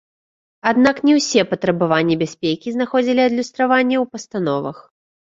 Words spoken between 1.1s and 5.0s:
ўсе патрабаванні бяспекі знаходзілі адлюстраванне ў пастановах.